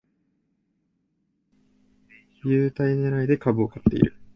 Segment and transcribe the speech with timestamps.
[2.43, 4.15] 優待ねらいで株を買ってる